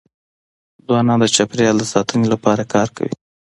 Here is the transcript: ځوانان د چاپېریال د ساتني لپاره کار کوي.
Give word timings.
ځوانان 0.85 1.19
د 1.21 1.25
چاپېریال 1.35 1.75
د 1.79 1.83
ساتني 1.93 2.27
لپاره 2.33 2.63
کار 2.73 2.87
کوي. 2.95 3.13